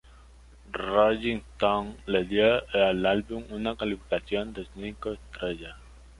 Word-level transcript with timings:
Rolling 0.83 1.43
Stone 1.53 1.95
le 2.07 2.23
dio 2.25 2.63
al 2.73 3.05
álbum 3.05 3.43
una 3.51 3.75
calificación 3.77 4.51
de 4.51 4.65
cinco 4.73 5.11
estrellas. 5.13 5.77